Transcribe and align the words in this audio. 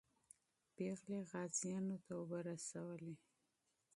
پېغلې 0.75 1.19
غازیانو 1.29 1.97
ته 2.05 2.11
اوبه 2.19 2.39
رسولې. 2.49 3.13